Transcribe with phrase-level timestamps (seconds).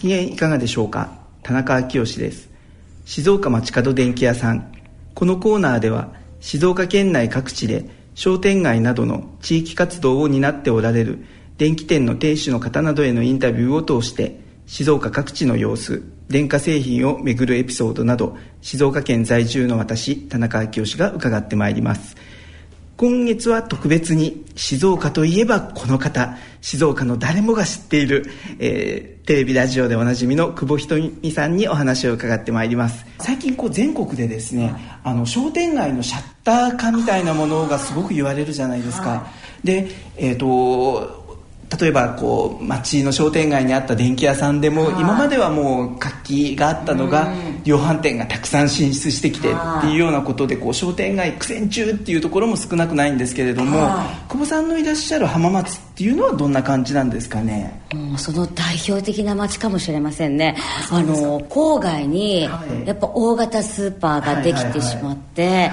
[0.00, 1.12] 機嫌いかがでしょうか？
[1.42, 2.48] 田中昭義です。
[3.04, 4.72] 静岡町角電気屋さん。
[5.14, 11.26] このコーナーでは静岡県内各地で商店街などの地域活動を担っておられる
[11.58, 22.16] 電気店の店主の方などへのインタビューを通して静岡各地の様子電化製品をめぐるエピソードなど静岡県在住の私田中昭義が伺ってまいります。
[23.00, 26.36] 今月は特別に静岡といえばこの方。
[26.60, 28.26] 静岡の誰もが知っている、
[28.58, 33.06] えー、テレビラジオでおなじみの久保ひとみさんにお話を伺ってまいります。
[33.18, 39.28] 最近こう全国でですねあの商店街のシャッター化みたいなものがすごく言われるじゃないですか。
[39.64, 41.40] でえっ、ー、と
[41.80, 47.32] 例えばこう町の商店街にあった電気屋さんでも今まではもう活気があったのが
[47.64, 53.78] 量販店がたくさん進出してきてっていうようなことでこう商店街苦戦中っていうところも少なくないんですけれども
[54.28, 57.80] 久保さんのいらっしゃる浜松っていうのはどんな感じなんですかね？
[57.92, 60.56] もうその代表的な町かもしれませんね。
[60.90, 65.70] あの郊外にやっぱ大型スーパーができてしまって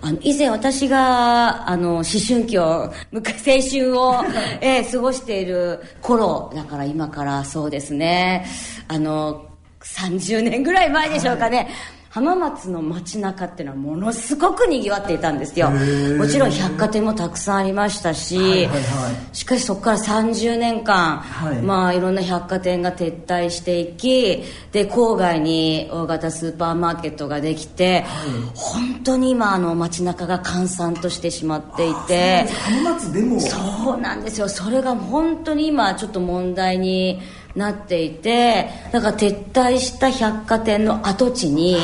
[0.00, 4.24] あの以前私があの思春期を青春を、
[4.60, 8.46] えー、過ごしている頃だから今からそうですね。
[8.88, 9.49] あの
[9.80, 11.68] 30年ぐらい前でしょうかね、はい。
[12.10, 15.70] 浜松の街中っていうのはものすごくにぎわっていたんですよ。
[15.70, 18.70] もちろん百貨店もたくさんありましたし、はいはいは
[19.32, 24.42] い、しかしそこから30年間、はい、まあいろんな百貨店が撤退していき
[24.72, 28.04] で郊外に大型スーパーマーケットができて、はい、
[28.56, 32.48] 本当に今あの街中が閑散としてしまっていて。
[32.48, 33.40] 浜松でも。
[33.40, 34.48] そうなんですよ。
[34.48, 37.20] それが本当に今ちょっと問題に
[37.54, 41.78] なっていてだから撤退した百貨店の跡地に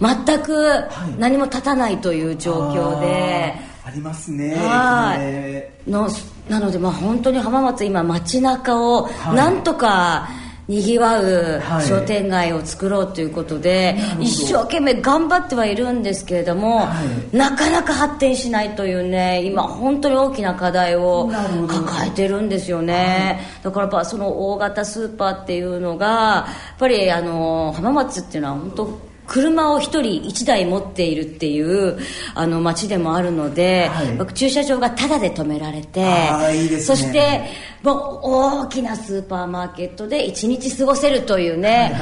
[0.00, 0.84] 全く
[1.18, 3.54] 何も立たないという状況で、
[3.84, 4.54] ありますね。
[4.56, 5.16] は
[5.86, 5.90] い。
[5.90, 6.08] の
[6.48, 10.39] なのでまあ本当に浜松今街中をなんとか、はい
[10.70, 16.94] にぎわう商店街を作ろうということで、はい、一生懸命頑張ってはいるんですけれども、は
[17.32, 21.28] い、なかなか発展しないというね今本当に大きな課題を
[21.68, 31.98] 抱えてるんですよね、はい、だからやっぱその大型スーパーっていうのがやっぱりあの浜松っていうのは本当車を1人1台持っているっていう
[32.34, 37.42] あの街でもあるので、はい、駐車場がタダで止められて、ね、そして
[37.82, 41.92] もう大きなスーパーマーケットで1日過ごせるというね、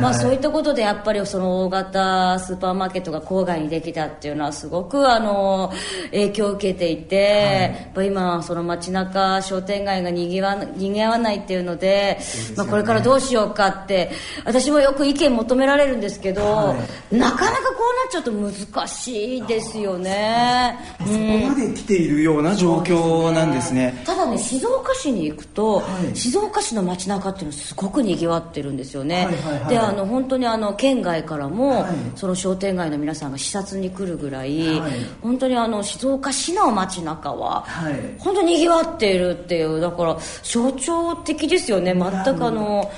[0.00, 5.72] まあ、そういったことでやっぱりその大型スーパーマーケットが郊外にできたっていうのはすごくあの
[6.10, 12.20] 影響を受けていて、はい、今その街中商店街がにぎわにぎわないっていうので、ね、
[12.56, 14.10] まあ、これからどうしようかって。
[14.44, 16.74] 私もよく意見求められるんですけど、は
[17.12, 20.78] い、なかなかこうなっちゃうと難しいですよね。
[21.00, 21.10] そこ
[21.48, 23.68] まで来ているような状況なんですね。
[23.68, 41.94] すねただね静岡市に行くと、はい、静岡市の街中っていうのはすごくにぎわってるんですよね、はいはいはい、であの本当にあの県外からも、はい、その商店街の皆さんが視察に来るぐらい、はい、本当にあの静岡市の街中は、はい、本当ににぎわっているっていうだから象徴的ですよね。
[41.94, 42.90] 全くあの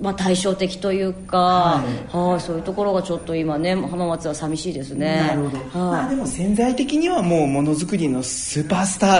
[0.00, 5.16] まあ、対照的というか、はい、はそういうところがちょっと今ね浜松は寂しいですね。
[5.28, 9.10] なるほど、はい、まあ、でも潜在的にはもうものづくりのスーパースター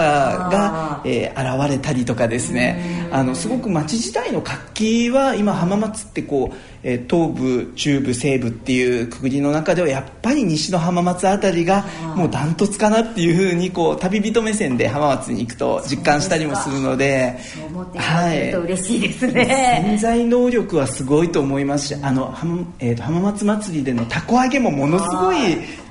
[0.51, 3.09] が、えー、現れたりとかですね。
[3.11, 25.37] あのすごく町自体の活気は今浜松ってこうえー、東部中部西部っていうくくりの中ではやっぱり西の浜松あたりがもうダントツかなっていうふうにこう旅人目線で浜松に行くと実感したりもするのでそう思っていただけると嬉しいですね、潜在能力はすごいと思いますしあの浜,、えーと、浜松祭りでのたこ揚げもものすごい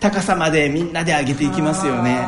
[0.00, 2.26] 高さまでみんなで上げていきますよね。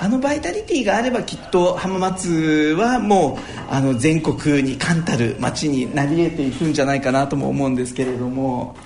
[0.00, 8.76] あのバイタリティがあればきっと浜松はもうあの全国に冠たる街になり得ていくんじゃないかなとも思うんですけれども。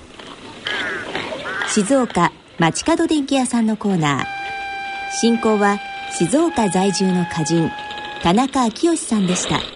[1.67, 4.43] 静岡街角電気屋さんのコーナー。
[5.15, 5.79] 進行は
[6.11, 7.69] 静岡在住の歌人
[8.23, 9.72] 田中昭義さんでした